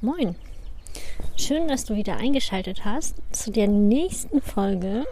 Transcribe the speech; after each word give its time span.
Moin. 0.00 0.36
Schön, 1.36 1.68
dass 1.68 1.84
du 1.84 1.96
wieder 1.96 2.16
eingeschaltet 2.16 2.84
hast 2.84 3.16
zu 3.32 3.50
der 3.50 3.68
nächsten 3.68 4.40
Folge 4.40 5.04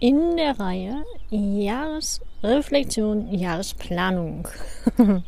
in 0.00 0.36
der 0.36 0.60
Reihe 0.60 1.04
Jahresreflexion, 1.30 3.34
Jahresplanung. 3.34 4.46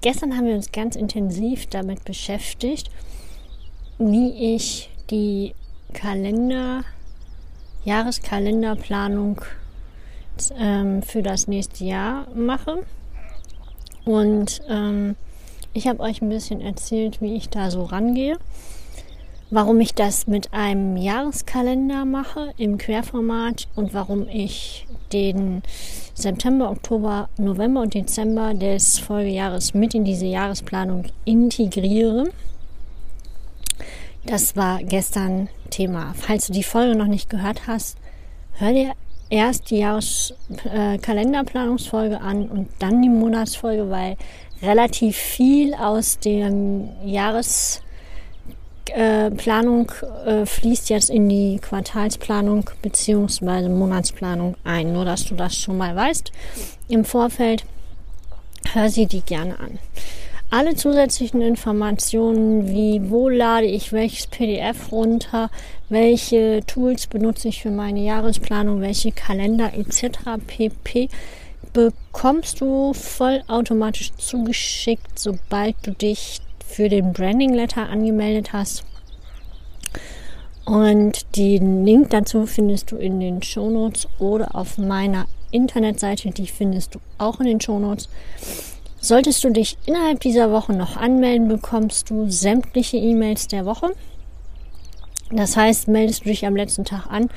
Gestern 0.00 0.36
haben 0.36 0.46
wir 0.46 0.54
uns 0.54 0.72
ganz 0.72 0.96
intensiv 0.96 1.66
damit 1.66 2.04
beschäftigt, 2.04 2.90
wie 3.98 4.54
ich 4.54 4.90
die 5.10 5.54
Kalender, 5.92 6.84
Jahreskalenderplanung 7.84 9.42
ähm, 10.58 11.02
für 11.02 11.22
das 11.22 11.48
nächste 11.48 11.84
Jahr 11.84 12.26
mache. 12.34 12.84
Und 14.04 14.62
ähm, 14.68 15.16
ich 15.72 15.86
habe 15.86 16.00
euch 16.00 16.22
ein 16.22 16.28
bisschen 16.28 16.60
erzählt, 16.60 17.20
wie 17.20 17.36
ich 17.36 17.48
da 17.48 17.70
so 17.70 17.84
rangehe 17.84 18.38
warum 19.50 19.80
ich 19.80 19.94
das 19.94 20.26
mit 20.26 20.52
einem 20.52 20.96
Jahreskalender 20.96 22.04
mache 22.04 22.52
im 22.58 22.78
Querformat 22.78 23.68
und 23.74 23.94
warum 23.94 24.28
ich 24.28 24.86
den 25.12 25.62
September, 26.14 26.70
Oktober, 26.70 27.28
November 27.38 27.82
und 27.82 27.94
Dezember 27.94 28.52
des 28.52 28.98
Folgejahres 28.98 29.72
mit 29.72 29.94
in 29.94 30.04
diese 30.04 30.26
Jahresplanung 30.26 31.04
integriere. 31.24 32.30
Das 34.26 34.56
war 34.56 34.82
gestern 34.82 35.48
Thema. 35.70 36.12
Falls 36.14 36.48
du 36.48 36.52
die 36.52 36.62
Folge 36.62 36.96
noch 36.96 37.06
nicht 37.06 37.30
gehört 37.30 37.66
hast, 37.66 37.96
hör 38.54 38.72
dir 38.72 38.92
erst 39.30 39.70
die 39.70 39.78
Jahreskalenderplanungsfolge 39.78 42.16
äh, 42.16 42.18
an 42.18 42.48
und 42.48 42.68
dann 42.78 43.00
die 43.02 43.08
Monatsfolge, 43.08 43.88
weil 43.90 44.16
relativ 44.62 45.16
viel 45.16 45.74
aus 45.74 46.18
dem 46.18 46.90
Jahres 47.04 47.82
äh, 48.90 49.26
äh, 49.26 50.46
fließt 50.46 50.88
jetzt 50.88 51.10
in 51.10 51.28
die 51.28 51.58
Quartalsplanung 51.60 52.70
bzw. 52.82 53.68
Monatsplanung 53.68 54.56
ein. 54.64 54.92
Nur, 54.92 55.04
dass 55.04 55.26
du 55.26 55.34
das 55.34 55.56
schon 55.56 55.76
mal 55.76 55.94
weißt 55.94 56.32
im 56.88 57.04
Vorfeld. 57.04 57.64
Hör 58.72 58.88
sie 58.88 59.06
die 59.06 59.20
gerne 59.20 59.58
an. 59.60 59.78
Alle 60.50 60.74
zusätzlichen 60.74 61.42
Informationen 61.42 62.68
wie 62.68 63.10
wo 63.10 63.28
lade 63.28 63.66
ich 63.66 63.92
welches 63.92 64.28
PDF 64.28 64.90
runter, 64.90 65.50
welche 65.90 66.62
Tools 66.66 67.06
benutze 67.06 67.48
ich 67.48 67.62
für 67.62 67.70
meine 67.70 68.00
Jahresplanung, 68.00 68.80
welche 68.80 69.12
Kalender 69.12 69.74
etc. 69.74 70.40
pp 70.46 71.10
bekommst 71.74 72.62
du 72.62 72.94
vollautomatisch 72.94 74.14
zugeschickt, 74.14 75.18
sobald 75.18 75.76
du 75.82 75.92
dich 75.92 76.40
für 76.66 76.88
den 76.88 77.12
Branding 77.12 77.52
Letter 77.52 77.86
angemeldet 77.86 78.54
hast. 78.54 78.84
Und 80.64 81.36
den 81.36 81.84
Link 81.84 82.08
dazu 82.08 82.46
findest 82.46 82.90
du 82.90 82.96
in 82.96 83.20
den 83.20 83.42
Shownotes 83.42 84.08
oder 84.18 84.54
auf 84.54 84.78
meiner 84.78 85.26
Internetseite, 85.50 86.30
die 86.30 86.46
findest 86.46 86.94
du 86.94 87.00
auch 87.18 87.38
in 87.40 87.46
den 87.46 87.60
Shownotes. 87.60 88.08
Solltest 89.00 89.44
du 89.44 89.50
dich 89.50 89.78
innerhalb 89.86 90.20
dieser 90.20 90.50
Woche 90.50 90.72
noch 90.72 90.96
anmelden, 90.96 91.48
bekommst 91.48 92.10
du 92.10 92.28
sämtliche 92.30 92.96
E-Mails 92.96 93.46
der 93.46 93.64
Woche. 93.64 93.92
Das 95.30 95.56
heißt, 95.56 95.88
meldest 95.88 96.24
du 96.24 96.30
dich 96.30 96.46
am 96.46 96.56
letzten 96.56 96.84
Tag 96.84 97.06
an, 97.08 97.28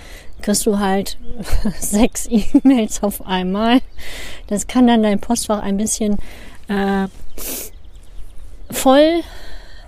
kriegst 0.41 0.65
du 0.65 0.79
halt 0.79 1.17
sechs 1.79 2.27
E-Mails 2.27 3.03
auf 3.03 3.25
einmal. 3.27 3.79
Das 4.47 4.67
kann 4.67 4.87
dann 4.87 5.03
dein 5.03 5.19
Postfach 5.19 5.61
ein 5.61 5.77
bisschen 5.77 6.17
äh, 6.67 7.07
voll, 8.71 9.21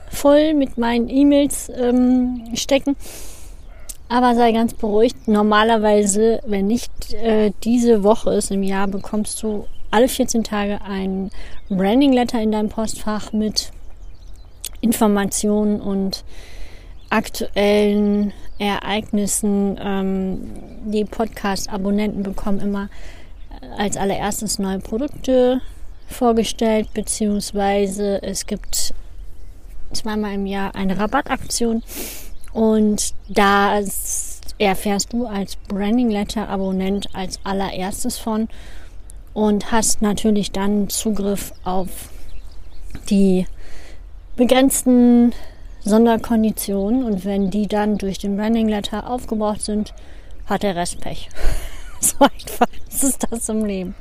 voll 0.10 0.54
mit 0.54 0.78
meinen 0.78 1.10
E-Mails 1.10 1.72
ähm, 1.76 2.52
stecken. 2.56 2.95
Aber 4.10 4.36
sei 4.36 4.52
ganz 4.52 4.73
beruhigt. 4.73 5.28
Normalerweise, 5.28 6.42
wenn 6.45 6.67
nicht 6.67 7.14
äh, 7.14 7.52
diese 7.64 8.04
Woche 8.04 8.33
ist 8.33 8.52
im 8.52 8.62
Jahr, 8.62 8.88
bekommst 8.88 9.42
du 9.42 9.66
alle 9.93 10.08
14 10.08 10.43
Tage 10.43 10.81
ein 10.81 11.30
Branding 11.70 12.14
Letter 12.14 12.42
in 12.42 12.52
deinem 12.52 12.70
Postfach 12.70 13.31
mit 13.31 13.71
Informationen 14.81 15.80
und 15.80 16.23
aktuellen 17.11 18.33
Ereignissen. 18.58 19.80
Ähm, 19.80 20.52
die 20.86 21.05
Podcast-Abonnenten 21.05 22.23
bekommen 22.23 22.59
immer 22.59 22.89
als 23.77 23.95
allererstes 23.95 24.58
neue 24.58 24.80
Produkte 24.80 25.61
vorgestellt, 26.08 26.89
beziehungsweise 26.95 28.21
es 28.23 28.48
gibt 28.48 28.95
zweimal 29.93 30.33
im 30.33 30.48
Jahr 30.48 30.73
eine 30.73 30.98
Rabattaktion 30.98 31.83
und 32.52 33.14
da 33.30 33.80
erfährst 34.58 35.14
du 35.14 35.27
als 35.27 35.55
Branding 35.67 36.09
Letter 36.09 36.49
Abonnent 36.49 37.09
als 37.14 37.39
allererstes 37.43 38.17
von 38.17 38.49
und 39.33 39.71
hast 39.71 40.02
natürlich 40.02 40.52
dann 40.52 40.89
Zugriff 40.89 41.54
auf 41.64 41.89
die 43.10 43.48
begrenzten 44.36 45.33
Sonderkonditionen 45.83 47.04
und 47.04 47.26
wenn 47.26 47.49
die 47.49 47.67
dann 47.67 47.98
durch 47.98 48.17
den 48.17 48.38
Branding 48.38 48.67
Letter 48.67 49.10
aufgebraucht 49.10 49.61
sind, 49.61 49.94
hat 50.45 50.64
der 50.64 50.76
Rest 50.76 51.02
Pech. 51.02 51.30
so 51.99 52.16
einfach 52.20 52.67
ist 52.88 53.27
das 53.30 53.49
im 53.49 53.66
Leben. 53.66 53.95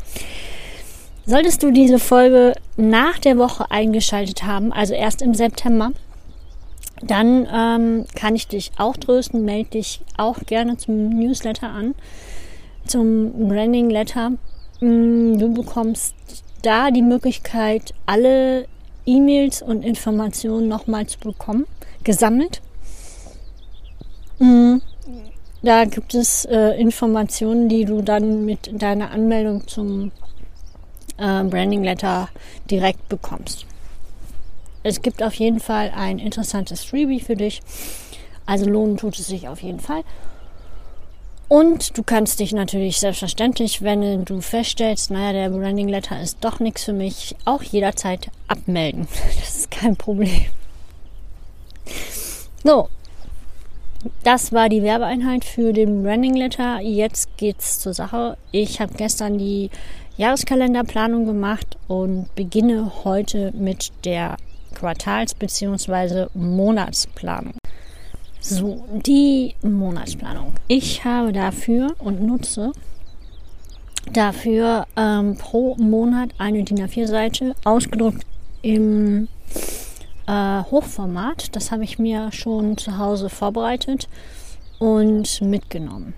Solltest 1.25 1.63
du 1.63 1.71
diese 1.71 1.99
Folge 1.99 2.55
nach 2.77 3.19
der 3.19 3.39
Woche 3.39 3.71
eingeschaltet 3.71 4.43
haben, 4.43 4.73
also 4.73 4.95
erst 4.95 5.23
im 5.23 5.35
September, 5.35 5.93
dann 7.03 7.49
ähm, 7.53 8.07
kann 8.15 8.35
ich 8.35 8.49
dich 8.49 8.73
auch 8.77 8.97
trösten. 8.97 9.45
Melde 9.45 9.71
dich 9.71 10.01
auch 10.17 10.39
gerne 10.47 10.77
zum 10.77 11.11
Newsletter 11.11 11.69
an, 11.69 11.95
zum 12.87 13.49
Branding 13.49 13.91
Letter. 13.91 14.33
Mm, 14.83 15.39
du 15.39 15.55
bekommst 15.55 16.15
da 16.63 16.91
die 16.91 17.03
Möglichkeit, 17.03 17.95
alle 18.05 18.67
E-Mails 19.07 19.63
und 19.63 19.85
Informationen 19.85 20.67
nochmal 20.67 21.07
zu 21.07 21.21
bekommen, 21.21 21.67
gesammelt. 22.03 22.61
Mm, 24.41 24.79
da 25.63 25.85
gibt 25.85 26.15
es 26.15 26.45
äh, 26.47 26.81
Informationen, 26.81 27.69
die 27.69 27.85
du 27.85 28.03
dann 28.03 28.45
mit 28.45 28.71
deiner 28.73 29.13
Anmeldung 29.13 29.69
zum 29.69 30.11
äh, 31.17 31.45
Branding 31.45 31.85
Letter 31.85 32.29
direkt 32.69 33.09
bekommst. 33.09 33.67
Es 34.83 35.01
gibt 35.01 35.23
auf 35.23 35.35
jeden 35.35 35.61
Fall 35.61 35.93
ein 35.95 36.19
interessantes 36.19 36.83
Freebie 36.83 37.21
für 37.21 37.37
dich. 37.37 37.63
Also 38.47 38.69
lohnen 38.69 38.97
tut 38.97 39.17
es 39.17 39.29
sich 39.29 39.47
auf 39.47 39.63
jeden 39.63 39.79
Fall. 39.79 40.03
Und 41.53 41.99
du 41.99 42.03
kannst 42.03 42.41
dich 42.41 42.55
natürlich 42.55 42.99
selbstverständlich, 42.99 43.83
wenn 43.83 44.25
du 44.25 44.41
feststellst, 44.41 45.11
naja, 45.11 45.35
der 45.35 45.51
Branding 45.51 45.87
Letter 45.87 46.19
ist 46.19 46.39
doch 46.41 46.61
nichts 46.61 46.85
für 46.85 46.95
mich, 46.95 47.37
auch 47.45 47.63
jederzeit 47.63 48.31
abmelden. 48.49 49.07
Das 49.39 49.57
ist 49.59 49.71
kein 49.71 49.95
Problem. 49.95 50.47
So, 52.65 52.89
das 54.25 54.53
war 54.53 54.71
die 54.71 54.83
Werbeeinheit 54.83 55.45
für 55.45 55.75
den 55.75 56.03
Branding 56.03 56.37
Letter. 56.37 56.81
Jetzt 56.81 57.37
geht's 57.37 57.81
zur 57.81 57.93
Sache. 57.93 58.39
Ich 58.51 58.81
habe 58.81 58.95
gestern 58.95 59.37
die 59.37 59.69
Jahreskalenderplanung 60.17 61.27
gemacht 61.27 61.77
und 61.87 62.35
beginne 62.35 63.05
heute 63.05 63.53
mit 63.53 63.93
der 64.07 64.39
Quartals- 64.75 65.35
bzw. 65.35 66.29
Monatsplanung. 66.33 67.62
So, 68.45 68.85
die 69.07 69.55
Monatsplanung. 69.63 70.55
Ich 70.67 71.05
habe 71.05 71.33
dafür 71.33 71.95
und 72.01 72.23
nutze 72.23 72.73
dafür 74.13 74.89
ähm, 74.97 75.37
pro 75.37 75.77
Monat 75.77 76.31
eine 76.39 76.65
DIN 76.65 76.79
A4-Seite 76.79 77.55
ausgedruckt 77.63 78.27
im 78.63 79.29
äh, 80.27 80.63
Hochformat. 80.65 81.55
Das 81.55 81.71
habe 81.71 81.85
ich 81.85 82.01
mir 82.01 82.33
schon 82.33 82.77
zu 82.77 82.99
Hause 82.99 83.29
vorbereitet 83.29 84.09
und 84.81 85.41
mitgenommen. 85.41 86.15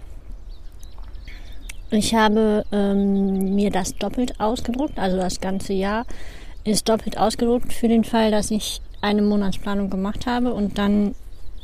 Ich 1.90 2.14
habe 2.14 2.64
ähm, 2.72 3.54
mir 3.54 3.70
das 3.70 3.96
doppelt 3.96 4.40
ausgedruckt, 4.40 4.99
also 4.99 5.19
das 5.19 5.43
ganze 5.43 5.75
Jahr 5.75 6.06
ist 6.64 6.88
doppelt 6.88 7.19
ausgedruckt 7.19 7.75
für 7.75 7.88
den 7.88 8.02
Fall, 8.02 8.31
dass 8.31 8.50
ich 8.50 8.81
eine 9.02 9.20
Monatsplanung 9.20 9.90
gemacht 9.90 10.26
habe 10.26 10.54
und 10.54 10.78
dann 10.78 11.14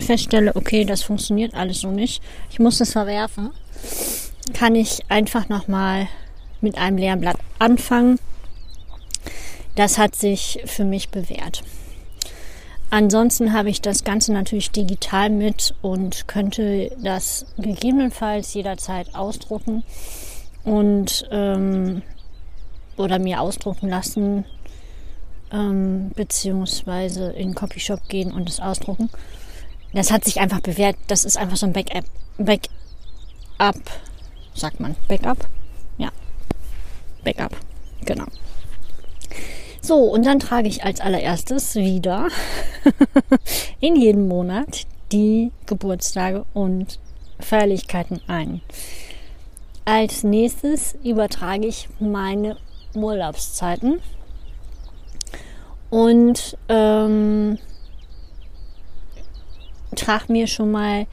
feststelle, 0.01 0.55
okay, 0.57 0.85
das 0.85 1.03
funktioniert 1.03 1.55
alles 1.55 1.81
so 1.81 1.91
nicht. 1.91 2.23
Ich 2.51 2.59
muss 2.59 2.81
es 2.81 2.93
verwerfen. 2.93 3.51
Kann 4.53 4.75
ich 4.75 5.01
einfach 5.09 5.49
nochmal 5.49 6.09
mit 6.61 6.77
einem 6.77 6.99
leeren 6.99 7.21
Blatt 7.21 7.39
anfangen. 7.59 8.19
Das 9.77 9.99
hat 9.99 10.15
sich 10.15 10.61
für 10.67 10.85
mich 10.85 11.11
bewährt. 11.11 11.63
Ansonsten 12.91 13.53
habe 13.53 13.71
ich 13.71 13.81
das 13.81 14.03
Ganze 14.03 14.33
natürlich 14.33 14.73
digital 14.73 15.31
mit 15.31 15.75
und 15.81 16.27
könnte 16.27 16.91
das 17.01 17.47
gegebenenfalls 17.57 18.53
jederzeit 18.53 19.15
ausdrucken 19.15 19.85
und 20.65 21.29
ähm, 21.31 22.03
oder 22.97 23.21
mir 23.21 23.41
ausdrucken 23.41 23.89
lassen, 23.89 24.45
ähm, 25.53 26.11
beziehungsweise 26.17 27.31
in 27.31 27.51
den 27.51 27.55
Copyshop 27.55 28.09
gehen 28.09 28.33
und 28.33 28.49
es 28.49 28.59
ausdrucken. 28.59 29.09
Das 29.93 30.11
hat 30.11 30.25
sich 30.25 30.41
einfach 30.41 30.61
bewährt. 30.61 30.97
Das 31.09 31.25
ist 31.25 31.37
einfach 31.37 31.57
so 31.57 31.67
ein 31.67 31.73
Backup. 31.73 32.05
Backup, 32.39 33.81
sagt 34.55 34.81
man. 34.81 34.97
Backup? 35.09 35.49
Ja. 35.99 36.11
Backup, 37.25 37.57
genau. 38.05 38.27
So, 39.83 39.97
und 39.97 40.27
dann 40.27 40.39
trage 40.39 40.69
ich 40.69 40.85
als 40.85 41.01
allererstes 41.01 41.75
wieder 41.75 42.29
in 43.81 43.97
jedem 43.97 44.29
Monat 44.29 44.87
die 45.11 45.51
Geburtstage 45.67 46.45
und 46.53 46.99
Feierlichkeiten 47.41 48.21
ein. 48.29 48.61
Als 49.85 50.23
nächstes 50.23 50.97
übertrage 51.03 51.67
ich 51.67 51.89
meine 51.99 52.57
Urlaubszeiten 52.95 54.01
und 55.89 56.57
ähm, 56.69 57.59
trage 60.11 60.33
mir 60.33 60.47
schon 60.47 60.73
mal, 60.73 61.07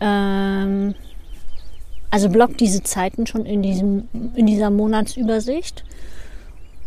ähm, 0.00 0.94
also 2.10 2.28
block 2.28 2.56
diese 2.56 2.82
Zeiten 2.82 3.26
schon 3.26 3.44
in, 3.46 3.62
diesem, 3.62 4.08
in 4.34 4.46
dieser 4.46 4.70
Monatsübersicht 4.70 5.84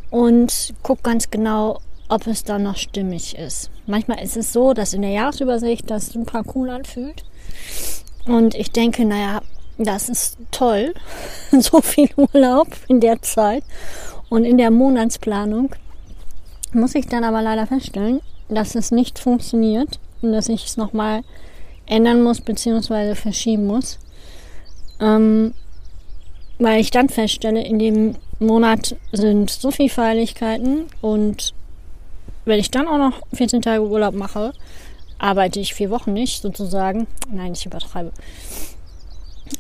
und 0.10 0.74
guck 0.82 1.04
ganz 1.04 1.30
genau, 1.30 1.80
ob 2.10 2.28
es 2.28 2.44
dann 2.44 2.64
noch 2.64 2.78
stimmig 2.78 3.38
ist. 3.38 3.70
Manchmal 3.86 4.24
ist 4.24 4.38
es 4.38 4.54
so, 4.54 4.74
dass 4.74 4.94
in 4.94 5.02
der 5.02 5.12
Jahresübersicht 5.12 5.90
das 5.90 6.08
super 6.08 6.44
cool 6.56 6.70
anfühlt. 6.70 7.24
Und 8.26 8.56
ich 8.56 8.72
denke, 8.72 9.06
naja, 9.06 9.42
das 9.78 10.10
ist 10.10 10.38
toll, 10.52 10.94
so 11.52 11.82
viel 11.82 12.10
Urlaub 12.16 12.68
in 12.88 13.00
der 13.00 13.22
Zeit. 13.22 13.64
Und 14.30 14.46
in 14.46 14.58
der 14.58 14.72
Monatsplanung 14.72 15.76
muss 16.74 16.96
ich 16.96 17.08
dann 17.08 17.24
aber 17.26 17.42
leider 17.42 17.68
feststellen, 17.68 18.22
dass 18.48 18.76
es 18.76 18.92
nicht 18.92 19.20
funktioniert 19.20 20.00
und 20.22 20.32
dass 20.32 20.50
ich 20.50 20.66
es 20.66 20.78
nochmal 20.78 21.24
ändern 21.86 22.24
muss 22.24 22.42
bzw. 22.42 23.16
verschieben 23.16 23.68
muss. 23.68 24.00
Ähm, 25.00 25.54
weil 26.60 26.80
ich 26.80 26.92
dann 26.92 27.10
feststelle, 27.10 27.64
in 27.64 27.80
dem 27.80 28.16
Monat 28.40 28.96
sind 29.12 29.50
so 29.50 29.72
viele 29.72 29.90
Feierlichkeiten 29.90 30.86
und 31.02 31.54
wenn 32.46 32.60
ich 32.60 32.72
dann 32.72 32.88
auch 32.88 32.98
noch 32.98 33.22
14 33.34 33.62
Tage 33.62 33.84
Urlaub 33.84 34.14
mache, 34.14 34.54
arbeite 35.20 35.60
ich 35.60 35.74
vier 35.74 35.90
Wochen 35.90 36.14
nicht 36.14 36.42
sozusagen. 36.42 37.08
Nein, 37.32 37.54
ich 37.54 37.66
übertreibe. 37.66 38.12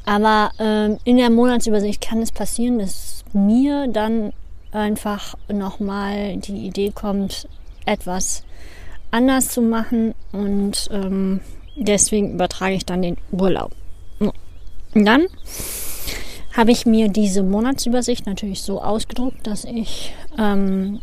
Aber 0.06 0.52
ähm, 0.60 0.98
in 1.04 1.18
der 1.18 1.30
Monatsübersicht 1.30 2.02
kann 2.02 2.22
es 2.22 2.31
passieren, 2.31 2.80
dass 2.80 3.24
mir 3.34 3.88
dann 3.88 4.34
einfach 4.72 5.36
nochmal 5.52 6.38
die 6.38 6.66
Idee 6.66 6.92
kommt, 6.92 7.48
etwas 7.86 8.44
anders 9.12 9.50
zu 9.50 9.62
machen 9.62 10.16
und 10.31 10.90
ähm, 10.92 11.42
deswegen 11.75 12.34
übertrage 12.34 12.75
ich 12.75 12.86
dann 12.86 13.02
den 13.02 13.18
Urlaub. 13.31 13.72
Und 14.19 15.06
dann 15.06 15.28
habe 16.56 16.72
ich 16.72 16.86
mir 16.86 17.08
diese 17.08 17.44
Monatsübersicht 17.44 18.25
natürlich 18.25 18.62
so 18.62 18.81
ausgedruckt, 18.81 19.48
dass 19.48 19.63
ich 19.63 20.13
ähm, 20.38 21.00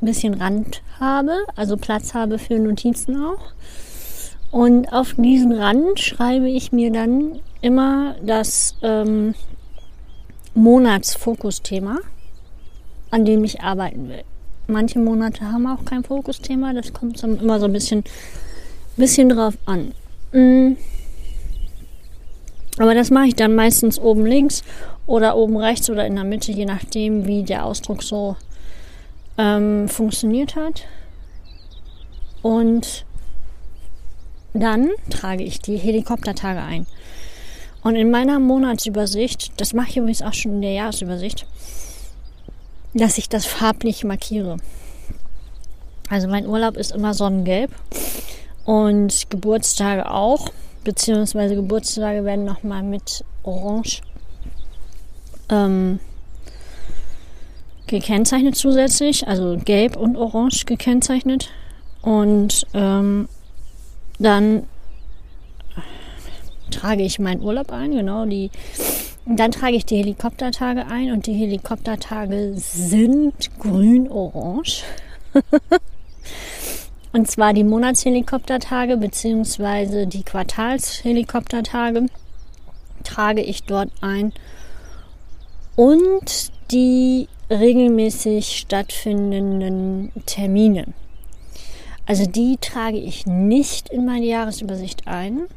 ein 0.00 0.06
bisschen 0.06 0.34
Rand 0.34 0.82
habe, 1.00 1.36
also 1.56 1.76
Platz 1.76 2.14
habe 2.14 2.38
für 2.38 2.58
Notizen 2.58 3.16
auch. 3.16 3.52
Und 4.52 4.92
auf 4.92 5.14
diesen 5.14 5.52
Rand 5.52 5.98
schreibe 5.98 6.48
ich 6.48 6.70
mir 6.70 6.92
dann 6.92 7.40
immer 7.60 8.14
das 8.22 8.76
ähm, 8.82 9.34
Monatsfokusthema, 10.54 11.98
an 13.10 13.24
dem 13.24 13.42
ich 13.42 13.60
arbeiten 13.62 14.08
will. 14.08 14.22
Manche 14.68 14.98
Monate 14.98 15.50
haben 15.50 15.66
auch 15.66 15.84
kein 15.84 16.02
Fokusthema, 16.02 16.72
das 16.72 16.92
kommt 16.92 17.22
dann 17.22 17.38
immer 17.38 17.60
so 17.60 17.66
ein 17.66 17.72
bisschen, 17.72 18.02
bisschen 18.96 19.28
drauf 19.28 19.54
an. 19.64 19.92
Mm. 20.32 20.76
Aber 22.78 22.94
das 22.94 23.10
mache 23.10 23.28
ich 23.28 23.36
dann 23.36 23.54
meistens 23.54 23.98
oben 23.98 24.26
links 24.26 24.62
oder 25.06 25.36
oben 25.36 25.56
rechts 25.56 25.88
oder 25.88 26.06
in 26.06 26.16
der 26.16 26.24
Mitte, 26.24 26.52
je 26.52 26.66
nachdem, 26.66 27.26
wie 27.26 27.42
der 27.42 27.64
Ausdruck 27.64 28.02
so 28.02 28.36
ähm, 29.38 29.88
funktioniert 29.88 30.56
hat. 30.56 30.82
Und 32.42 33.06
dann 34.52 34.90
trage 35.10 35.44
ich 35.44 35.60
die 35.60 35.76
Helikoptertage 35.76 36.60
ein. 36.60 36.86
Und 37.82 37.94
in 37.94 38.10
meiner 38.10 38.40
Monatsübersicht, 38.40 39.52
das 39.60 39.72
mache 39.72 39.90
ich 39.90 39.96
übrigens 39.96 40.22
auch 40.22 40.34
schon 40.34 40.54
in 40.54 40.62
der 40.62 40.72
Jahresübersicht, 40.72 41.46
dass 42.96 43.18
ich 43.18 43.28
das 43.28 43.46
farblich 43.46 44.04
markiere. 44.04 44.56
Also 46.08 46.28
mein 46.28 46.46
Urlaub 46.46 46.76
ist 46.76 46.92
immer 46.92 47.14
sonnengelb 47.14 47.70
und 48.64 49.28
Geburtstage 49.30 50.10
auch, 50.10 50.48
beziehungsweise 50.84 51.56
Geburtstage 51.56 52.24
werden 52.24 52.44
nochmal 52.44 52.82
mit 52.82 53.24
Orange 53.42 54.02
ähm, 55.48 56.00
gekennzeichnet 57.86 58.56
zusätzlich, 58.56 59.26
also 59.26 59.58
gelb 59.64 59.96
und 59.96 60.16
orange 60.16 60.64
gekennzeichnet. 60.64 61.50
Und 62.02 62.66
ähm, 62.72 63.28
dann 64.18 64.64
trage 66.70 67.02
ich 67.02 67.18
meinen 67.18 67.42
Urlaub 67.42 67.72
ein, 67.72 67.92
genau 67.92 68.24
die. 68.26 68.50
Dann 69.28 69.50
trage 69.50 69.74
ich 69.74 69.84
die 69.84 69.96
Helikoptertage 69.96 70.86
ein 70.86 71.10
und 71.10 71.26
die 71.26 71.34
Helikoptertage 71.34 72.52
sind 72.54 73.50
grün-orange. 73.58 74.84
und 77.12 77.28
zwar 77.28 77.52
die 77.52 77.64
Monatshelikoptertage 77.64 78.96
beziehungsweise 78.96 80.06
die 80.06 80.22
Quartalshelikoptertage 80.22 82.06
trage 83.02 83.42
ich 83.42 83.64
dort 83.64 83.90
ein. 84.00 84.32
Und 85.74 86.52
die 86.70 87.28
regelmäßig 87.50 88.56
stattfindenden 88.56 90.12
Termine. 90.26 90.86
Also 92.06 92.26
die 92.26 92.58
trage 92.60 92.98
ich 92.98 93.26
nicht 93.26 93.88
in 93.88 94.04
meine 94.04 94.26
Jahresübersicht 94.26 95.08
ein, 95.08 95.48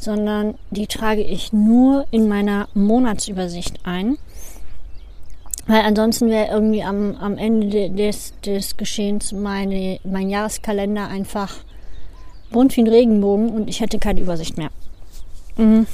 sondern 0.00 0.54
die 0.70 0.86
trage 0.86 1.22
ich 1.22 1.52
nur 1.52 2.06
in 2.10 2.28
meiner 2.28 2.68
Monatsübersicht 2.74 3.80
ein. 3.84 4.16
Weil 5.66 5.82
ansonsten 5.82 6.30
wäre 6.30 6.50
irgendwie 6.50 6.82
am, 6.82 7.14
am 7.16 7.36
Ende 7.36 7.90
des, 7.90 8.32
des 8.44 8.76
Geschehens 8.76 9.32
meine, 9.32 10.00
mein 10.04 10.30
Jahreskalender 10.30 11.06
einfach 11.06 11.54
bunt 12.50 12.76
wie 12.76 12.80
ein 12.80 12.88
Regenbogen 12.88 13.50
und 13.50 13.68
ich 13.68 13.80
hätte 13.80 13.98
keine 13.98 14.20
Übersicht 14.20 14.56
mehr. 14.56 14.70
Mhm. 15.56 15.86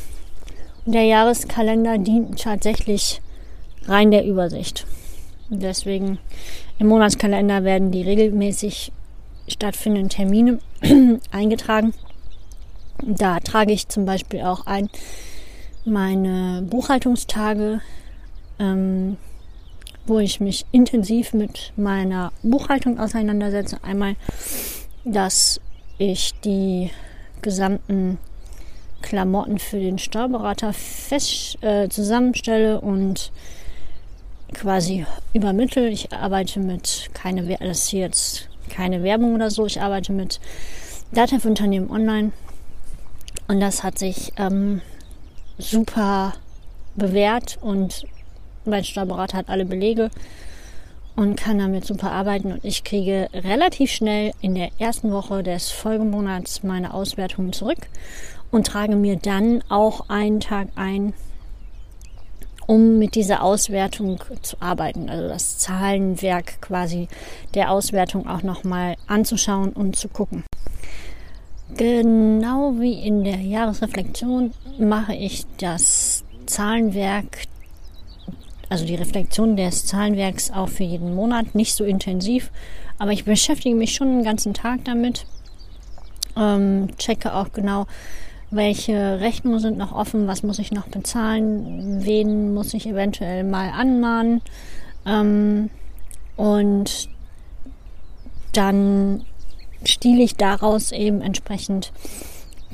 Der 0.86 1.02
Jahreskalender 1.02 1.98
dient 1.98 2.40
tatsächlich 2.40 3.20
rein 3.86 4.12
der 4.12 4.24
Übersicht. 4.24 4.86
Deswegen 5.50 6.18
im 6.78 6.86
Monatskalender 6.86 7.64
werden 7.64 7.90
die 7.90 8.02
regelmäßig 8.02 8.92
stattfindenden 9.48 10.08
Termine 10.08 10.58
eingetragen. 11.32 11.92
Da 13.02 13.40
trage 13.40 13.72
ich 13.72 13.88
zum 13.88 14.04
Beispiel 14.04 14.42
auch 14.42 14.66
ein 14.66 14.88
meine 15.84 16.62
Buchhaltungstage, 16.62 17.80
ähm, 18.58 19.16
wo 20.06 20.18
ich 20.18 20.40
mich 20.40 20.66
intensiv 20.72 21.32
mit 21.32 21.72
meiner 21.76 22.32
Buchhaltung 22.42 22.98
auseinandersetze. 22.98 23.78
Einmal, 23.82 24.16
dass 25.04 25.60
ich 25.98 26.32
die 26.40 26.90
gesamten 27.42 28.18
Klamotten 29.02 29.58
für 29.58 29.78
den 29.78 29.98
Steuerberater 29.98 30.72
fest 30.72 31.62
äh, 31.62 31.88
zusammenstelle 31.88 32.80
und 32.80 33.30
quasi 34.52 35.06
übermittle. 35.32 35.88
Ich 35.88 36.12
arbeite 36.12 36.60
mit 36.60 37.10
keine 37.14 37.46
das 37.60 37.84
ist 37.84 37.92
jetzt 37.92 38.48
keine 38.68 39.02
Werbung 39.02 39.34
oder 39.34 39.50
so. 39.50 39.66
Ich 39.66 39.80
arbeite 39.80 40.12
mit 40.12 40.40
für 41.12 41.48
Unternehmen 41.48 41.90
online 41.90 42.32
und 43.48 43.60
das 43.60 43.82
hat 43.82 43.98
sich 43.98 44.32
ähm, 44.36 44.80
super 45.58 46.34
bewährt 46.94 47.58
und 47.60 48.04
mein 48.64 48.84
Steuerberater 48.84 49.38
hat 49.38 49.48
alle 49.48 49.64
Belege 49.64 50.10
und 51.14 51.36
kann 51.36 51.58
damit 51.58 51.84
super 51.84 52.12
arbeiten 52.12 52.52
und 52.52 52.64
ich 52.64 52.84
kriege 52.84 53.28
relativ 53.32 53.90
schnell 53.90 54.32
in 54.40 54.54
der 54.54 54.70
ersten 54.78 55.12
Woche 55.12 55.42
des 55.42 55.70
Folgemonats 55.70 56.62
meine 56.62 56.92
Auswertungen 56.92 57.52
zurück 57.52 57.88
und 58.50 58.66
trage 58.66 58.96
mir 58.96 59.16
dann 59.16 59.62
auch 59.68 60.08
einen 60.08 60.40
Tag 60.40 60.68
ein, 60.76 61.14
um 62.66 62.98
mit 62.98 63.14
dieser 63.14 63.42
Auswertung 63.42 64.22
zu 64.42 64.56
arbeiten, 64.60 65.08
also 65.08 65.28
das 65.28 65.58
Zahlenwerk 65.58 66.60
quasi 66.60 67.08
der 67.54 67.70
Auswertung 67.70 68.26
auch 68.26 68.42
nochmal 68.42 68.96
anzuschauen 69.06 69.72
und 69.72 69.96
zu 69.96 70.08
gucken. 70.08 70.45
Genau 71.76 72.74
wie 72.78 72.94
in 72.94 73.24
der 73.24 73.38
Jahresreflexion 73.38 74.52
mache 74.78 75.14
ich 75.14 75.44
das 75.58 76.24
Zahlenwerk 76.46 77.46
also 78.68 78.84
die 78.84 78.96
Reflexion 78.96 79.56
des 79.56 79.86
Zahlenwerks 79.86 80.50
auch 80.50 80.68
für 80.68 80.84
jeden 80.84 81.14
Monat, 81.14 81.54
nicht 81.54 81.74
so 81.74 81.84
intensiv, 81.84 82.50
aber 82.98 83.12
ich 83.12 83.24
beschäftige 83.24 83.76
mich 83.76 83.94
schon 83.94 84.08
den 84.08 84.24
ganzen 84.24 84.54
Tag 84.54 84.84
damit. 84.84 85.26
Ähm, 86.36 86.88
checke 86.98 87.34
auch 87.34 87.52
genau, 87.52 87.86
welche 88.50 89.20
Rechnungen 89.20 89.60
sind 89.60 89.78
noch 89.78 89.92
offen, 89.92 90.26
was 90.26 90.42
muss 90.42 90.58
ich 90.58 90.72
noch 90.72 90.88
bezahlen, 90.88 92.04
wen 92.04 92.54
muss 92.54 92.74
ich 92.74 92.86
eventuell 92.86 93.44
mal 93.44 93.70
anmahnen. 93.70 94.42
Ähm, 95.06 95.70
und 96.36 97.08
dann 98.52 99.24
stiele 99.84 100.22
ich 100.22 100.36
daraus 100.36 100.92
eben 100.92 101.20
entsprechend 101.20 101.92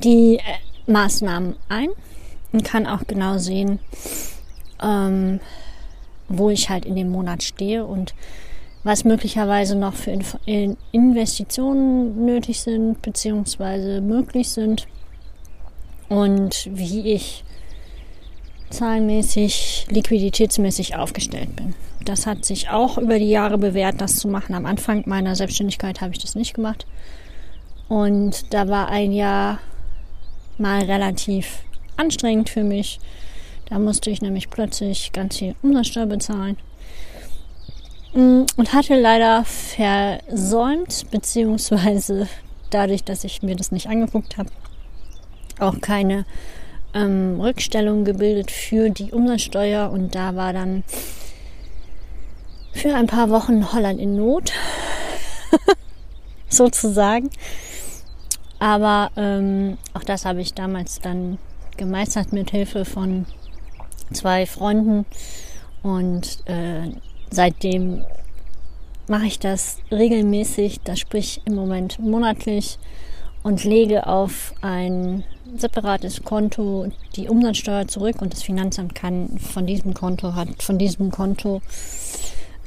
die 0.03 0.37
äh, 0.37 0.91
Maßnahmen 0.91 1.57
ein 1.69 1.89
und 2.53 2.65
kann 2.65 2.87
auch 2.87 3.07
genau 3.07 3.39
sehen, 3.39 3.79
ähm, 4.83 5.41
wo 6.29 6.51
ich 6.51 6.71
halt 6.71 6.85
in 6.85 6.97
dem 6.97 7.11
Monat 7.11 7.43
stehe 7.43 7.85
und 7.85 8.15
was 8.85 9.05
möglicherweise 9.05 9.77
noch 9.77 9.95
für 9.95 10.19
Investitionen 10.91 12.25
nötig 12.25 12.61
sind 12.61 13.01
beziehungsweise 13.01 14.01
möglich 14.01 14.49
sind 14.49 14.89
und 16.09 16.69
wie 16.73 17.13
ich 17.13 17.45
zahlenmäßig, 18.73 19.87
liquiditätsmäßig 19.91 20.97
aufgestellt 20.97 21.55
bin. 21.57 21.75
Das 22.05 22.27
hat 22.27 22.45
sich 22.45 22.71
auch 22.71 22.99
über 22.99 23.19
die 23.19 23.31
Jahre 23.31 23.59
bewährt, 23.59 24.01
das 24.01 24.17
zu 24.17 24.29
machen. 24.29 24.55
Am 24.55 24.67
Anfang 24.67 25.05
meiner 25.07 25.37
Selbstständigkeit 25.37 26.01
habe 26.01 26.13
ich 26.13 26.19
das 26.19 26.35
nicht 26.35 26.55
gemacht. 26.55 26.87
Und 27.89 28.53
da 28.53 28.69
war 28.69 28.89
ein 28.89 29.13
Jahr 29.13 29.59
mal 30.59 30.83
relativ 30.85 31.63
anstrengend 31.97 32.49
für 32.49 32.65
mich. 32.65 32.99
Da 33.69 33.79
musste 33.79 34.11
ich 34.11 34.21
nämlich 34.21 34.51
plötzlich 34.51 35.13
ganz 35.13 35.39
viel 35.39 35.55
Umsatzsteuer 35.63 36.07
bezahlen. 36.07 36.57
Und 38.15 38.73
hatte 38.75 39.01
leider 39.01 39.45
versäumt, 39.45 41.11
beziehungsweise 41.11 42.29
dadurch, 42.71 43.05
dass 43.05 43.25
ich 43.25 43.43
mir 43.43 43.57
das 43.57 43.73
nicht 43.73 43.89
angeguckt 43.89 44.37
habe, 44.37 44.51
auch 45.59 45.81
keine 45.81 46.27
ähm, 46.95 47.41
Rückstellung 47.41 48.05
gebildet 48.05 48.51
für 48.51 48.91
die 48.91 49.13
Umsatzsteuer. 49.13 49.91
Und 49.91 50.15
da 50.15 50.37
war 50.37 50.53
dann 50.53 50.85
für 52.73 52.95
ein 52.95 53.07
paar 53.07 53.31
Wochen 53.31 53.73
Holland 53.73 54.01
in 54.01 54.17
Not, 54.17 54.53
sozusagen. 56.49 57.31
Aber 58.59 59.11
ähm, 59.17 59.79
auch 59.95 60.05
das 60.05 60.25
habe 60.25 60.41
ich 60.41 60.55
damals 60.55 61.01
dann 61.01 61.39
gemeistert 61.77 62.33
mit 62.33 62.51
Hilfe 62.51 62.85
von 62.85 63.27
zwei 64.13 64.47
Freunden 64.47 65.07
und 65.83 66.39
äh, 66.47 66.93
seitdem 67.31 68.05
mache 69.09 69.27
ich 69.27 69.39
das 69.39 69.79
regelmäßig, 69.91 70.81
das 70.85 71.01
sprich 71.01 71.41
im 71.45 71.55
Moment 71.55 71.99
monatlich 71.99 72.79
und 73.43 73.65
lege 73.65 74.07
auf 74.07 74.55
ein 74.61 75.25
separates 75.57 76.23
Konto 76.23 76.89
die 77.17 77.29
Umsatzsteuer 77.29 77.87
zurück 77.89 78.23
und 78.23 78.33
das 78.33 78.43
Finanzamt 78.43 78.95
kann 78.95 79.39
von 79.39 79.67
diesem 79.67 79.95
Konto 79.95 80.35
hat 80.35 80.63
von 80.63 80.79
diesem 80.79 81.11
Konto 81.11 81.61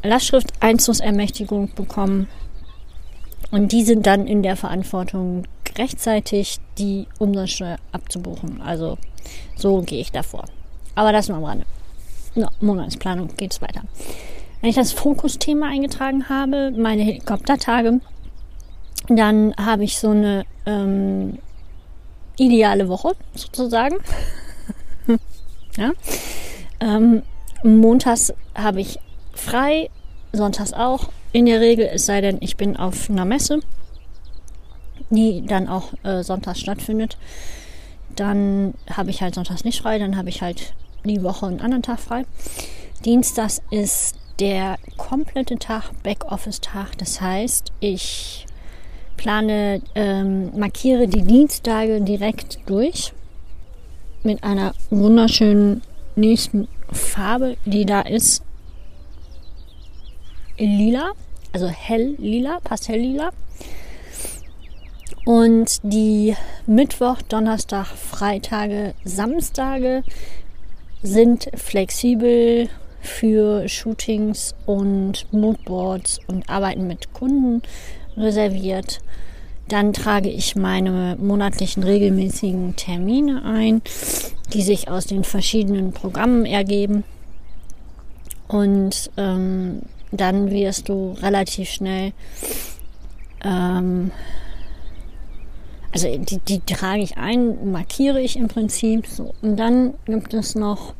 Lastschrift 0.03 0.53
Einzugsermächtigung 0.59 1.73
bekommen 1.73 2.27
und 3.51 3.71
die 3.71 3.83
sind 3.83 4.05
dann 4.05 4.27
in 4.27 4.43
der 4.43 4.55
Verantwortung 4.55 5.45
rechtzeitig 5.77 6.59
die 6.77 7.07
Umsatzsteuer 7.19 7.77
abzubuchen. 7.91 8.61
Also 8.61 8.97
so 9.55 9.81
gehe 9.81 10.01
ich 10.01 10.11
davor. 10.11 10.45
Aber 10.95 11.11
das 11.11 11.27
nur 11.27 11.37
am 11.37 11.43
Rande. 11.43 11.65
No, 12.35 12.47
Monatsplanung 12.59 13.29
geht 13.37 13.53
es 13.53 13.61
weiter. 13.61 13.81
Wenn 14.61 14.69
ich 14.69 14.75
das 14.75 14.91
Fokusthema 14.91 15.67
eingetragen 15.67 16.29
habe, 16.29 16.71
meine 16.71 17.03
Helikoptertage, 17.03 17.99
dann 19.07 19.53
habe 19.57 19.83
ich 19.83 19.99
so 19.99 20.09
eine 20.09 20.45
ähm, 20.65 21.37
ideale 22.37 22.87
Woche 22.87 23.13
sozusagen. 23.35 23.97
ja. 25.77 25.91
Ähm, 26.79 27.23
montags 27.63 28.33
habe 28.55 28.81
ich 28.81 28.99
frei, 29.33 29.89
sonntags 30.33 30.73
auch. 30.73 31.09
In 31.31 31.45
der 31.45 31.59
Regel, 31.59 31.89
es 31.91 32.05
sei 32.05 32.21
denn, 32.21 32.37
ich 32.39 32.55
bin 32.55 32.77
auf 32.77 33.09
einer 33.09 33.25
Messe 33.25 33.59
die 35.09 35.45
dann 35.45 35.67
auch 35.67 35.93
äh, 36.03 36.23
sonntags 36.23 36.59
stattfindet. 36.59 37.17
Dann 38.15 38.73
habe 38.89 39.09
ich 39.09 39.21
halt 39.21 39.35
sonntags 39.35 39.63
nicht 39.63 39.81
frei, 39.81 39.99
dann 39.99 40.17
habe 40.17 40.29
ich 40.29 40.41
halt 40.41 40.73
die 41.03 41.23
Woche 41.23 41.47
einen 41.47 41.61
anderen 41.61 41.83
Tag 41.83 41.99
frei. 41.99 42.25
Dienstags 43.03 43.61
ist 43.71 44.15
der 44.39 44.77
komplette 44.97 45.57
Tag 45.57 45.91
Backoffice-Tag. 46.03 46.97
Das 46.97 47.21
heißt, 47.21 47.71
ich 47.79 48.44
plane, 49.17 49.81
ähm, 49.95 50.57
markiere 50.57 51.07
die 51.07 51.23
Dienstage 51.23 52.01
direkt 52.01 52.59
durch 52.65 53.13
mit 54.23 54.43
einer 54.43 54.73
wunderschönen 54.89 55.81
nächsten 56.15 56.67
Farbe, 56.91 57.57
die 57.65 57.85
da 57.85 58.01
ist. 58.01 58.43
Lila, 60.57 61.11
also 61.51 61.67
hell 61.67 62.15
lila, 62.17 62.59
pastelllila. 62.63 63.31
Und 65.25 65.79
die 65.83 66.35
Mittwoch, 66.67 67.21
Donnerstag, 67.23 67.87
Freitage, 67.87 68.93
Samstage 69.03 70.03
sind 71.01 71.49
flexibel 71.55 72.69
für 73.01 73.67
Shootings 73.67 74.55
und 74.65 75.31
Moodboards 75.31 76.19
und 76.27 76.49
Arbeiten 76.49 76.87
mit 76.87 77.13
Kunden 77.13 77.61
reserviert. 78.17 78.99
Dann 79.67 79.93
trage 79.93 80.29
ich 80.29 80.55
meine 80.55 81.17
monatlichen 81.19 81.83
regelmäßigen 81.83 82.75
Termine 82.75 83.43
ein, 83.43 83.81
die 84.53 84.61
sich 84.61 84.89
aus 84.89 85.07
den 85.07 85.23
verschiedenen 85.23 85.91
Programmen 85.91 86.45
ergeben. 86.45 87.03
Und 88.47 89.09
ähm, 89.17 89.81
dann 90.11 90.51
wirst 90.51 90.87
du 90.89 91.13
relativ 91.13 91.69
schnell 91.69 92.13
ähm, 93.43 94.11
also 95.95 96.09
die, 96.17 96.39
die 96.39 96.59
trage 96.59 97.01
ich 97.01 97.17
ein, 97.17 97.71
markiere 97.71 98.19
ich 98.19 98.35
im 98.35 98.49
Prinzip. 98.49 99.07
So. 99.07 99.33
Und 99.41 99.55
dann 99.55 99.93
gibt 100.05 100.33
es 100.33 100.53
noch 100.53 100.93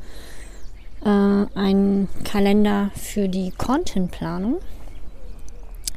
äh, 1.03 1.10
einen 1.10 2.07
Kalender 2.24 2.91
für 2.95 3.27
die 3.27 3.51
Contentplanung. 3.51 4.60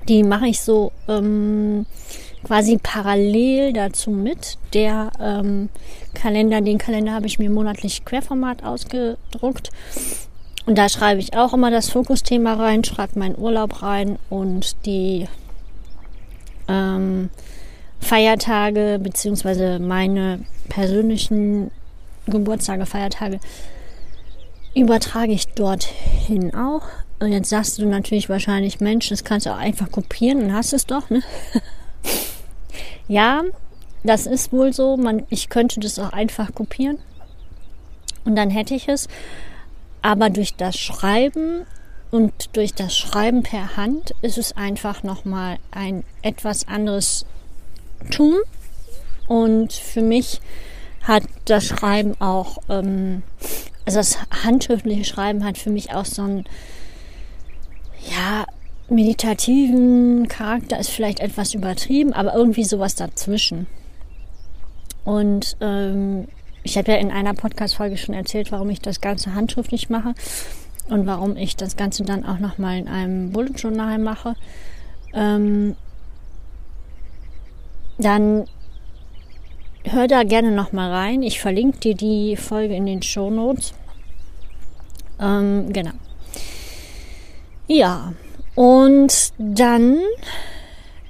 Die 0.09 0.23
mache 0.23 0.47
ich 0.47 0.61
so 0.61 0.93
ähm, 1.07 1.87
quasi 2.43 2.79
parallel 2.83 3.73
dazu 3.73 4.11
mit. 4.11 4.59
Der 4.73 5.11
ähm, 5.21 5.69
Kalender, 6.15 6.61
den 6.61 6.79
Kalender 6.79 7.13
habe 7.13 7.27
ich 7.27 7.39
mir 7.39 7.51
monatlich 7.51 8.05
Querformat 8.05 8.65
ausgedruckt. 8.65 9.71
Und 10.67 10.77
da 10.77 10.89
schreibe 10.89 11.21
ich 11.21 11.35
auch 11.35 11.55
immer 11.55 11.71
das 11.71 11.91
Fokusthema 11.91 12.55
rein, 12.55 12.85
schreibe 12.85 13.19
meinen 13.19 13.39
Urlaub 13.39 13.83
rein 13.83 14.19
und 14.29 14.85
die 14.85 15.27
ähm, 16.69 17.31
Feiertage 18.01 18.99
beziehungsweise 19.03 19.79
meine 19.79 20.41
persönlichen 20.69 21.71
Geburtstage, 22.27 22.85
Feiertage 22.87 23.41
übertrage 24.75 25.33
ich 25.33 25.49
dorthin 25.49 26.55
auch. 26.55 26.83
Und 27.21 27.33
jetzt 27.33 27.51
sagst 27.51 27.79
du 27.79 27.87
natürlich 27.87 28.29
wahrscheinlich, 28.29 28.81
Mensch, 28.81 29.09
das 29.09 29.25
kannst 29.25 29.47
du 29.47 29.51
auch 29.51 29.59
einfach 29.59 29.91
kopieren 29.91 30.43
und 30.43 30.53
hast 30.53 30.73
es 30.73 30.87
doch, 30.87 31.11
ne? 31.11 31.23
ja, 33.09 33.43
das 34.05 34.27
ist 34.27 34.53
wohl 34.53 34.73
so. 34.73 34.97
Man, 34.97 35.27
ich 35.29 35.49
könnte 35.49 35.81
das 35.81 35.99
auch 35.99 36.13
einfach 36.13 36.55
kopieren 36.55 36.99
und 38.25 38.37
dann 38.37 38.51
hätte 38.51 38.75
ich 38.75 38.89
es. 38.89 39.09
Aber 40.03 40.31
durch 40.31 40.55
das 40.55 40.77
Schreiben 40.77 41.67
und 42.11 42.57
durch 42.57 42.75
das 42.75 42.97
Schreiben 42.97 43.43
per 43.43 43.77
Hand 43.77 44.15
ist 44.23 44.39
es 44.39 44.57
einfach 44.57 45.03
nochmal 45.03 45.59
ein 45.71 46.05
etwas 46.23 46.69
anderes 46.69 47.27
tun. 48.11 48.37
Und 49.27 49.73
für 49.73 50.03
mich 50.03 50.41
hat 51.03 51.25
das 51.47 51.65
Schreiben 51.65 52.19
auch, 52.21 52.59
ähm, 52.69 53.23
also 53.85 53.99
das 53.99 54.19
handschriftliche 54.45 55.05
Schreiben 55.05 55.45
hat 55.45 55.59
für 55.59 55.71
mich 55.71 55.95
auch 55.95 56.05
so 56.05 56.23
einen, 56.23 56.45
ja, 58.11 58.47
meditativen 58.89 60.29
Charakter 60.29 60.79
ist 60.79 60.91
vielleicht 60.91 61.21
etwas 61.21 61.55
übertrieben, 61.55 62.13
aber 62.13 62.35
irgendwie 62.35 62.65
sowas 62.65 62.95
dazwischen. 62.95 63.67
Und 65.05 65.57
ähm, 65.61 66.29
ich 66.63 66.77
habe 66.77 66.93
ja 66.93 66.99
in 66.99 67.11
einer 67.11 67.35
Podcast-Folge 67.35 67.97
schon 67.97 68.15
erzählt, 68.15 68.53
warum 68.53 68.71
ich 68.71 68.81
das 68.81 69.01
Ganze 69.01 69.35
handschriftlich 69.35 69.89
mache 69.91 70.15
und 70.89 71.07
warum 71.07 71.37
ich 71.37 71.57
das 71.57 71.77
Ganze 71.77 72.05
dann 72.05 72.25
auch 72.25 72.39
nochmal 72.39 72.79
in 72.79 72.89
einem 72.89 73.33
Bullet 73.33 73.53
Journal 73.57 73.99
mache. 73.99 74.35
Ähm, 75.15 75.77
dann 77.99 78.45
hör 79.85 80.09
da 80.09 80.23
gerne 80.23 80.51
noch 80.51 80.73
mal 80.73 80.91
rein. 80.91 81.23
Ich 81.23 81.41
verlinke 81.41 81.79
dir 81.79 81.95
die 81.95 82.37
Folge 82.37 82.75
in 82.75 82.87
den 82.87 83.03
Show 83.03 83.31
Notes. 83.31 83.75
Ähm, 85.21 85.73
genau. 85.73 85.93
Ja, 87.71 88.15
und 88.55 89.33
dann, 89.37 89.99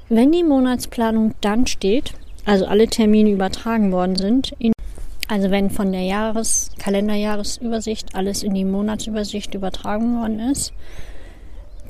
wenn 0.08 0.32
die 0.32 0.42
Monatsplanung 0.42 1.34
dann 1.40 1.68
steht, 1.68 2.14
also 2.44 2.66
alle 2.66 2.88
Termine 2.88 3.30
übertragen 3.30 3.92
worden 3.92 4.16
sind, 4.16 4.56
in, 4.58 4.72
also 5.28 5.52
wenn 5.52 5.70
von 5.70 5.92
der 5.92 6.02
Jahres-, 6.02 6.72
Kalenderjahresübersicht 6.80 8.16
alles 8.16 8.42
in 8.42 8.54
die 8.54 8.64
Monatsübersicht 8.64 9.54
übertragen 9.54 10.20
worden 10.20 10.40
ist, 10.40 10.72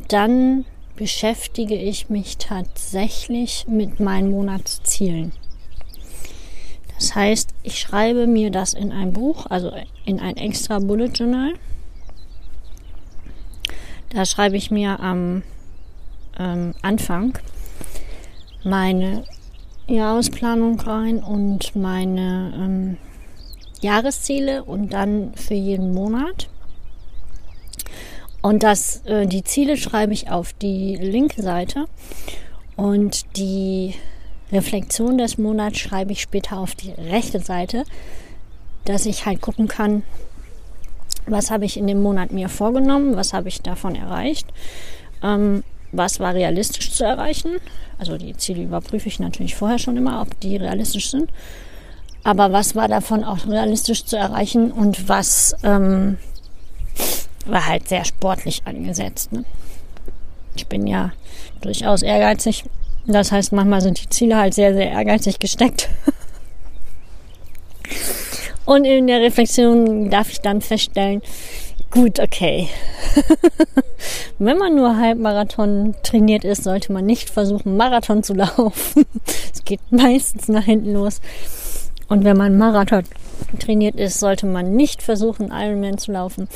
dann 0.08 0.66
beschäftige 0.96 1.76
ich 1.76 2.10
mich 2.10 2.36
tatsächlich 2.36 3.64
mit 3.68 4.00
meinen 4.00 4.30
Monatszielen. 4.30 5.32
Das 6.98 7.14
heißt, 7.14 7.54
ich 7.62 7.78
schreibe 7.78 8.26
mir 8.26 8.50
das 8.50 8.74
in 8.74 8.92
ein 8.92 9.14
Buch, 9.14 9.46
also 9.46 9.72
in 10.04 10.20
ein 10.20 10.36
extra 10.36 10.78
Bullet 10.78 11.12
Journal. 11.14 11.54
Da 14.10 14.24
schreibe 14.24 14.56
ich 14.56 14.70
mir 14.70 15.00
am 15.00 15.42
ähm, 16.38 16.74
Anfang 16.80 17.38
meine 18.64 19.24
Jahresplanung 19.86 20.80
rein 20.80 21.22
und 21.22 21.76
meine 21.76 22.52
ähm, 22.56 22.96
Jahresziele 23.80 24.64
und 24.64 24.94
dann 24.94 25.34
für 25.34 25.54
jeden 25.54 25.92
Monat. 25.92 26.48
Und 28.40 28.62
das, 28.62 29.04
äh, 29.04 29.26
die 29.26 29.44
Ziele 29.44 29.76
schreibe 29.76 30.14
ich 30.14 30.30
auf 30.30 30.54
die 30.54 30.96
linke 30.96 31.42
Seite 31.42 31.84
und 32.76 33.36
die 33.36 33.94
Reflexion 34.50 35.18
des 35.18 35.36
Monats 35.36 35.78
schreibe 35.78 36.12
ich 36.12 36.22
später 36.22 36.58
auf 36.58 36.74
die 36.74 36.92
rechte 36.92 37.40
Seite, 37.40 37.84
dass 38.86 39.04
ich 39.04 39.26
halt 39.26 39.42
gucken 39.42 39.68
kann, 39.68 40.02
was 41.30 41.50
habe 41.50 41.64
ich 41.64 41.76
in 41.76 41.86
dem 41.86 42.02
Monat 42.02 42.32
mir 42.32 42.48
vorgenommen, 42.48 43.16
was 43.16 43.32
habe 43.32 43.48
ich 43.48 43.62
davon 43.62 43.94
erreicht, 43.94 44.46
ähm, 45.22 45.62
was 45.92 46.20
war 46.20 46.34
realistisch 46.34 46.92
zu 46.92 47.04
erreichen. 47.04 47.56
Also 47.98 48.16
die 48.18 48.36
Ziele 48.36 48.62
überprüfe 48.62 49.08
ich 49.08 49.20
natürlich 49.20 49.54
vorher 49.54 49.78
schon 49.78 49.96
immer, 49.96 50.20
ob 50.22 50.38
die 50.40 50.56
realistisch 50.56 51.10
sind. 51.10 51.30
Aber 52.24 52.52
was 52.52 52.74
war 52.74 52.88
davon 52.88 53.24
auch 53.24 53.46
realistisch 53.46 54.04
zu 54.04 54.16
erreichen 54.16 54.70
und 54.70 55.08
was 55.08 55.56
ähm, 55.62 56.18
war 57.46 57.66
halt 57.66 57.88
sehr 57.88 58.04
sportlich 58.04 58.62
angesetzt. 58.66 59.32
Ne? 59.32 59.44
Ich 60.56 60.66
bin 60.66 60.86
ja 60.86 61.12
durchaus 61.62 62.02
ehrgeizig 62.02 62.64
das 63.08 63.32
heißt, 63.32 63.52
manchmal 63.52 63.80
sind 63.80 64.02
die 64.02 64.08
Ziele 64.10 64.36
halt 64.36 64.52
sehr, 64.52 64.74
sehr 64.74 64.90
ehrgeizig 64.90 65.38
gesteckt. 65.38 65.88
Und 68.68 68.84
in 68.84 69.06
der 69.06 69.22
Reflexion 69.22 70.10
darf 70.10 70.30
ich 70.30 70.42
dann 70.42 70.60
feststellen, 70.60 71.22
gut, 71.90 72.20
okay. 72.20 72.68
Wenn 74.38 74.58
man 74.58 74.76
nur 74.76 74.98
Halbmarathon 74.98 75.94
trainiert 76.02 76.44
ist, 76.44 76.64
sollte 76.64 76.92
man 76.92 77.06
nicht 77.06 77.30
versuchen, 77.30 77.78
Marathon 77.78 78.22
zu 78.22 78.34
laufen. 78.34 79.06
Es 79.54 79.64
geht 79.64 79.80
meistens 79.90 80.48
nach 80.48 80.64
hinten 80.64 80.92
los. 80.92 81.22
Und 82.08 82.24
wenn 82.24 82.36
man 82.36 82.58
Marathon 82.58 83.04
trainiert 83.58 83.96
ist, 83.96 84.20
sollte 84.20 84.44
man 84.44 84.76
nicht 84.76 85.02
versuchen, 85.02 85.50
Ironman 85.50 85.96
zu 85.96 86.12
laufen. 86.12 86.46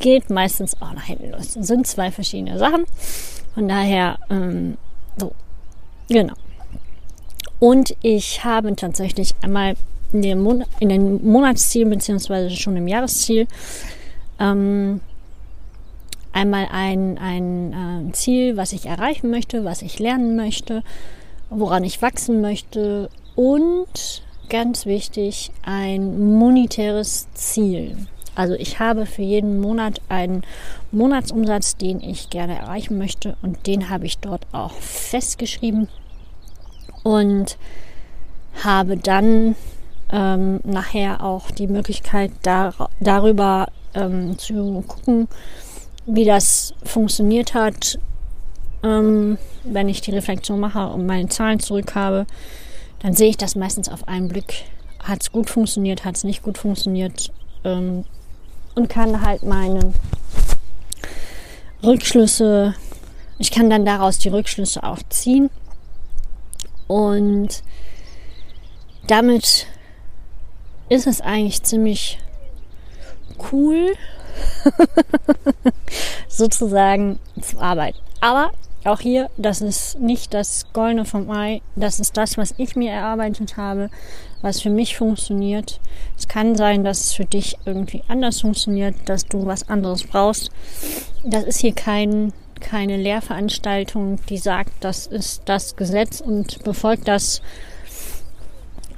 Geht 0.00 0.30
meistens 0.30 0.82
auch 0.82 0.92
nach 0.92 1.04
hinten 1.04 1.30
los. 1.30 1.54
Das 1.54 1.68
sind 1.68 1.86
zwei 1.86 2.10
verschiedene 2.10 2.58
Sachen. 2.58 2.84
Von 3.54 3.68
daher, 3.68 4.18
ähm, 4.28 4.76
so, 5.18 5.30
Genau. 6.08 6.34
Und 7.60 7.94
ich 8.02 8.44
habe 8.44 8.74
tatsächlich 8.74 9.36
einmal 9.40 9.76
in, 10.14 10.22
den, 10.22 10.64
in 10.80 10.88
den 10.88 11.26
Monatsziel 11.26 11.86
beziehungsweise 11.86 12.50
schon 12.50 12.76
im 12.76 12.88
Jahresziel 12.88 13.46
ähm, 14.38 15.00
einmal 16.32 16.68
ein, 16.70 17.18
ein 17.18 18.08
äh, 18.08 18.12
Ziel, 18.12 18.56
was 18.56 18.72
ich 18.72 18.86
erreichen 18.86 19.30
möchte, 19.30 19.64
was 19.64 19.82
ich 19.82 19.98
lernen 19.98 20.36
möchte, 20.36 20.82
woran 21.50 21.84
ich 21.84 22.00
wachsen 22.00 22.40
möchte 22.40 23.10
und 23.36 24.22
ganz 24.48 24.86
wichtig 24.86 25.50
ein 25.62 26.32
monetäres 26.34 27.28
Ziel. 27.34 27.96
Also 28.36 28.54
ich 28.54 28.80
habe 28.80 29.06
für 29.06 29.22
jeden 29.22 29.60
Monat 29.60 30.00
einen 30.08 30.42
Monatsumsatz, 30.90 31.76
den 31.76 32.00
ich 32.00 32.30
gerne 32.30 32.58
erreichen 32.58 32.98
möchte 32.98 33.36
und 33.42 33.66
den 33.66 33.90
habe 33.90 34.06
ich 34.06 34.18
dort 34.18 34.46
auch 34.52 34.72
festgeschrieben 34.72 35.88
und 37.04 37.58
habe 38.62 38.96
dann 38.96 39.54
ähm, 40.14 40.60
nachher 40.62 41.24
auch 41.24 41.50
die 41.50 41.66
Möglichkeit 41.66 42.30
dar 42.42 42.88
darüber 43.00 43.66
ähm, 43.94 44.38
zu 44.38 44.84
gucken, 44.86 45.28
wie 46.06 46.24
das 46.24 46.72
funktioniert 46.84 47.52
hat, 47.54 47.98
ähm, 48.84 49.38
wenn 49.64 49.88
ich 49.88 50.02
die 50.02 50.12
Reflexion 50.12 50.60
mache 50.60 50.86
und 50.86 51.04
meine 51.04 51.28
Zahlen 51.28 51.58
zurück 51.58 51.96
habe, 51.96 52.26
dann 53.00 53.14
sehe 53.14 53.30
ich 53.30 53.36
das 53.36 53.56
meistens 53.56 53.88
auf 53.88 54.06
einen 54.06 54.28
Blick. 54.28 54.66
Hat 55.02 55.20
es 55.20 55.32
gut 55.32 55.50
funktioniert, 55.50 56.04
hat 56.04 56.16
es 56.16 56.24
nicht 56.24 56.42
gut 56.42 56.58
funktioniert 56.58 57.32
ähm, 57.64 58.04
und 58.76 58.88
kann 58.88 59.20
halt 59.20 59.42
meine 59.42 59.92
Rückschlüsse, 61.82 62.74
ich 63.38 63.50
kann 63.50 63.68
dann 63.68 63.84
daraus 63.84 64.18
die 64.18 64.28
Rückschlüsse 64.28 64.84
auch 64.84 65.00
ziehen 65.08 65.50
und 66.86 67.62
damit 69.08 69.66
ist 70.88 71.06
es 71.06 71.20
eigentlich 71.20 71.62
ziemlich 71.62 72.18
cool, 73.52 73.94
sozusagen 76.28 77.18
zu 77.40 77.58
arbeiten. 77.58 77.98
Aber 78.20 78.52
auch 78.84 79.00
hier, 79.00 79.30
das 79.36 79.62
ist 79.62 79.98
nicht 79.98 80.34
das 80.34 80.66
Goldene 80.72 81.04
vom 81.04 81.30
Ei, 81.30 81.62
das 81.74 82.00
ist 82.00 82.16
das, 82.16 82.36
was 82.36 82.54
ich 82.58 82.76
mir 82.76 82.90
erarbeitet 82.90 83.56
habe, 83.56 83.88
was 84.42 84.60
für 84.60 84.70
mich 84.70 84.96
funktioniert. 84.96 85.80
Es 86.18 86.28
kann 86.28 86.54
sein, 86.54 86.84
dass 86.84 87.00
es 87.00 87.12
für 87.14 87.24
dich 87.24 87.56
irgendwie 87.64 88.02
anders 88.08 88.42
funktioniert, 88.42 88.94
dass 89.06 89.24
du 89.24 89.46
was 89.46 89.68
anderes 89.70 90.04
brauchst. 90.04 90.50
Das 91.24 91.44
ist 91.44 91.60
hier 91.60 91.74
kein, 91.74 92.34
keine 92.60 92.98
Lehrveranstaltung, 92.98 94.20
die 94.28 94.38
sagt, 94.38 94.72
das 94.80 95.06
ist 95.06 95.42
das 95.46 95.76
Gesetz 95.76 96.20
und 96.20 96.62
befolgt 96.62 97.08
das 97.08 97.40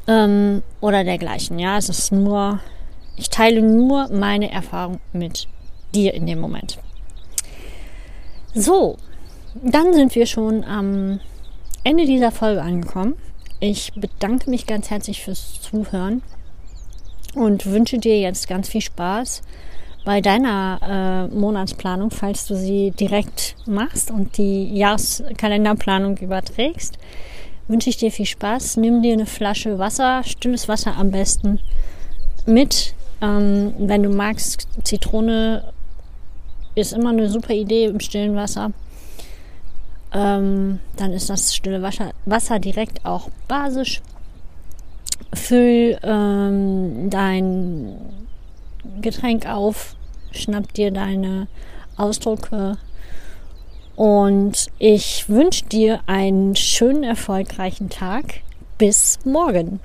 ähm, 0.06 0.62
oder 0.80 1.04
dergleichen. 1.04 1.58
Ja, 1.58 1.78
es 1.78 1.88
ist 1.88 2.12
nur, 2.12 2.60
ich 3.16 3.30
teile 3.30 3.62
nur 3.62 4.08
meine 4.08 4.50
Erfahrung 4.50 5.00
mit 5.12 5.48
dir 5.94 6.14
in 6.14 6.26
dem 6.26 6.40
Moment. 6.40 6.78
So, 8.54 8.96
dann 9.62 9.92
sind 9.92 10.14
wir 10.14 10.26
schon 10.26 10.64
am 10.64 11.20
Ende 11.84 12.06
dieser 12.06 12.32
Folge 12.32 12.62
angekommen. 12.62 13.16
Ich 13.60 13.92
bedanke 13.94 14.50
mich 14.50 14.66
ganz 14.66 14.90
herzlich 14.90 15.22
fürs 15.22 15.60
Zuhören 15.60 16.22
und 17.34 17.66
wünsche 17.66 17.98
dir 17.98 18.18
jetzt 18.18 18.48
ganz 18.48 18.68
viel 18.68 18.80
Spaß 18.80 19.42
bei 20.04 20.20
deiner 20.20 21.28
äh, 21.30 21.34
Monatsplanung, 21.34 22.10
falls 22.10 22.46
du 22.46 22.56
sie 22.56 22.92
direkt 22.92 23.56
machst 23.66 24.10
und 24.10 24.38
die 24.38 24.72
Jahreskalenderplanung 24.74 26.16
überträgst. 26.18 26.96
Wünsche 27.68 27.90
ich 27.90 27.96
dir 27.96 28.12
viel 28.12 28.26
Spaß. 28.26 28.76
Nimm 28.76 29.02
dir 29.02 29.12
eine 29.12 29.26
Flasche 29.26 29.78
Wasser, 29.78 30.22
stilles 30.24 30.68
Wasser 30.68 30.96
am 30.96 31.10
besten 31.10 31.60
mit. 32.46 32.94
Ähm, 33.20 33.74
wenn 33.78 34.02
du 34.02 34.10
magst, 34.10 34.68
Zitrone 34.84 35.72
ist 36.74 36.92
immer 36.92 37.10
eine 37.10 37.28
super 37.28 37.54
Idee 37.54 37.86
im 37.86 38.00
stillen 38.00 38.36
Wasser 38.36 38.72
ähm, 40.16 40.80
dann 40.96 41.12
ist 41.12 41.28
das 41.28 41.54
stille 41.54 41.82
Wasser, 41.82 42.12
Wasser 42.24 42.58
direkt 42.58 43.04
auch 43.04 43.28
basisch. 43.48 44.00
Füll 45.34 45.98
ähm, 46.02 47.10
dein 47.10 47.96
Getränk 49.02 49.46
auf, 49.46 49.94
schnapp 50.30 50.72
dir 50.72 50.90
deine 50.90 51.48
Ausdrucke 51.96 52.78
und 53.96 54.66
ich 54.78 55.28
wünsche 55.28 55.64
dir 55.64 56.00
einen 56.06 56.54
schönen, 56.54 57.02
erfolgreichen 57.02 57.88
Tag. 57.90 58.40
Bis 58.78 59.18
morgen. 59.24 59.80